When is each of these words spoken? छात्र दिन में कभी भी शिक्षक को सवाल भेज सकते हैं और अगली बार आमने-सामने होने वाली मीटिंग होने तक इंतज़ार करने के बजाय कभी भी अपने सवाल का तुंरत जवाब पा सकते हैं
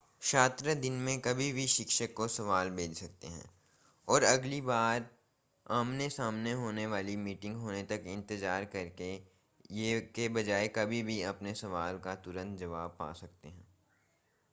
छात्र 0.21 0.73
दिन 0.73 0.93
में 0.93 1.19
कभी 1.21 1.51
भी 1.53 1.67
शिक्षक 1.67 2.13
को 2.13 2.27
सवाल 2.27 2.69
भेज 2.69 2.97
सकते 2.97 3.27
हैं 3.27 3.49
और 4.07 4.23
अगली 4.23 4.61
बार 4.61 5.09
आमने-सामने 5.65 6.51
होने 6.51 6.87
वाली 6.87 7.15
मीटिंग 7.17 7.55
होने 7.55 7.83
तक 7.83 8.03
इंतज़ार 8.07 8.65
करने 8.65 10.01
के 10.15 10.29
बजाय 10.29 10.67
कभी 10.67 11.03
भी 11.03 11.21
अपने 11.21 11.53
सवाल 11.53 11.99
का 11.99 12.15
तुंरत 12.15 12.57
जवाब 12.59 12.95
पा 12.99 13.13
सकते 13.13 13.49
हैं 13.49 13.67